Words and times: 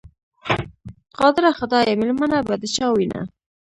قادره 1.19 1.51
خدایه، 1.59 1.93
مېلمنه 1.99 2.39
به 2.47 2.55
د 2.61 2.63
چا 2.75 2.87
وینه؟ 2.95 3.21